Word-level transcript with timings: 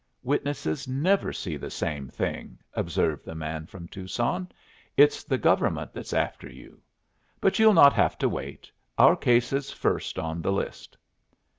"Witnesses 0.23 0.87
never 0.87 1.31
see 1.31 1.57
the 1.57 1.69
same 1.69 2.07
thing," 2.09 2.57
observed 2.73 3.23
the 3.23 3.35
man 3.35 3.67
from 3.67 3.87
Tucson. 3.87 4.49
"It's 4.97 5.23
the 5.23 5.37
government 5.37 5.93
that's 5.93 6.11
after 6.11 6.49
you. 6.49 6.81
But 7.39 7.59
you'll 7.59 7.73
not 7.75 7.93
have 7.93 8.17
to 8.17 8.27
wait. 8.27 8.71
Our 8.97 9.15
case 9.15 9.53
is 9.53 9.69
first 9.69 10.17
on 10.17 10.41
the 10.41 10.51
list." 10.51 10.97